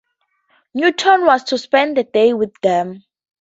Newton 0.73 1.27
was 1.27 1.43
to 1.43 1.59
spend 1.59 1.95
the 1.95 2.03
day 2.03 2.33
with 2.33 2.59
them. 2.63 3.03